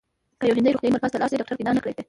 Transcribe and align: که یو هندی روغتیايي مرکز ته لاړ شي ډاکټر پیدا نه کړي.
که 0.39 0.45
یو 0.47 0.55
هندی 0.57 0.71
روغتیايي 0.73 0.93
مرکز 0.95 1.11
ته 1.11 1.19
لاړ 1.19 1.29
شي 1.29 1.39
ډاکټر 1.39 1.55
پیدا 1.59 1.71
نه 1.75 1.81
کړي. 1.83 1.93